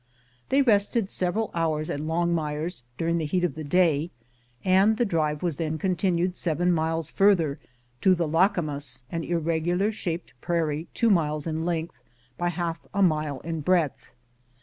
[0.49, 4.11] They rested several hours at Longmire's 99 MOUNT RAINIER durine the heat of the day,
[4.65, 7.59] and the drive was then con tinued seven miles farther,
[8.01, 11.99] to the Lacamas, an irregular shaped prairie two miles in length
[12.35, 14.11] by half a mile in breadth.